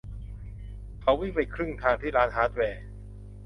[1.01, 2.83] เขาวิ่งไปครึ่งทางไปที่ร้านฮาร์ดแวร์